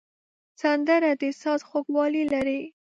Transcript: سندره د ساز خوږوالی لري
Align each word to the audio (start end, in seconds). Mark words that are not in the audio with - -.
سندره 0.61 1.11
د 1.21 1.23
ساز 1.41 1.61
خوږوالی 1.67 2.23
لري 2.33 2.61